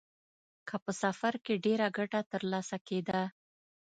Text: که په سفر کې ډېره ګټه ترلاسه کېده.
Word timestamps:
که 0.67 0.75
په 0.83 0.91
سفر 1.03 1.33
کې 1.45 1.61
ډېره 1.65 1.87
ګټه 1.97 2.21
ترلاسه 2.31 2.77
کېده. 2.87 3.21